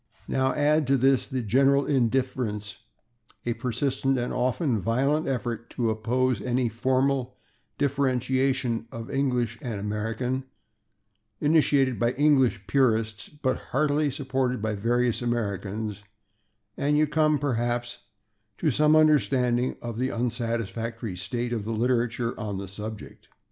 [0.27, 2.77] Now add to this general indifference
[3.45, 7.37] a persistent and often violent effort to oppose any formal
[7.77, 10.45] differentiation of English and American,
[11.39, 16.01] initiated by English purists but heartily supported by various Americans,
[16.75, 18.05] and you come, perhaps,
[18.57, 23.27] to some understanding of the unsatisfactory state of the literature of the subject.